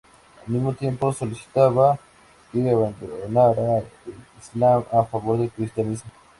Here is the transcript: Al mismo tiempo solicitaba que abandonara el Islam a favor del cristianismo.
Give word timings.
Al 0.41 0.51
mismo 0.53 0.73
tiempo 0.73 1.13
solicitaba 1.13 1.99
que 2.51 2.71
abandonara 2.71 3.77
el 3.77 3.85
Islam 4.41 4.83
a 4.91 5.03
favor 5.05 5.37
del 5.37 5.51
cristianismo. 5.51 6.09